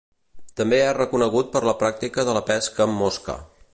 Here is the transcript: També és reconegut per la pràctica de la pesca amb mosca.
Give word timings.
També 0.61 0.79
és 0.85 0.95
reconegut 0.97 1.51
per 1.57 1.63
la 1.69 1.75
pràctica 1.83 2.27
de 2.31 2.35
la 2.39 2.43
pesca 2.49 2.87
amb 2.87 2.99
mosca. 3.03 3.37